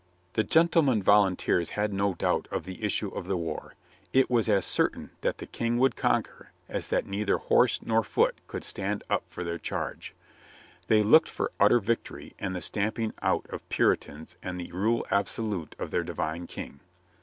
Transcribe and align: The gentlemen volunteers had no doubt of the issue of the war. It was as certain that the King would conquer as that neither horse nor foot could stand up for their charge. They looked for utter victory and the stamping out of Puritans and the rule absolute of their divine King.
The 0.33 0.43
gentlemen 0.43 1.03
volunteers 1.03 1.69
had 1.77 1.93
no 1.93 2.15
doubt 2.15 2.47
of 2.49 2.63
the 2.65 2.83
issue 2.83 3.09
of 3.09 3.27
the 3.27 3.37
war. 3.37 3.75
It 4.13 4.31
was 4.31 4.49
as 4.49 4.65
certain 4.65 5.11
that 5.21 5.37
the 5.37 5.45
King 5.45 5.77
would 5.77 5.95
conquer 5.95 6.49
as 6.67 6.87
that 6.87 7.05
neither 7.05 7.37
horse 7.37 7.79
nor 7.83 8.03
foot 8.03 8.35
could 8.47 8.63
stand 8.63 9.03
up 9.11 9.21
for 9.29 9.43
their 9.43 9.59
charge. 9.59 10.15
They 10.87 11.03
looked 11.03 11.29
for 11.29 11.51
utter 11.59 11.79
victory 11.79 12.33
and 12.39 12.55
the 12.55 12.61
stamping 12.61 13.13
out 13.21 13.45
of 13.51 13.69
Puritans 13.69 14.37
and 14.41 14.59
the 14.59 14.71
rule 14.71 15.05
absolute 15.11 15.75
of 15.77 15.91
their 15.91 16.03
divine 16.03 16.47
King. 16.47 16.79